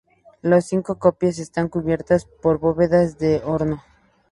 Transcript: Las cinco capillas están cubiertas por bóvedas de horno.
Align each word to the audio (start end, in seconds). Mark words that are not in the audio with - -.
Las 0.41 0.65
cinco 0.67 0.97
capillas 0.97 1.37
están 1.37 1.69
cubiertas 1.69 2.25
por 2.25 2.57
bóvedas 2.57 3.19
de 3.19 3.43
horno. 3.45 3.83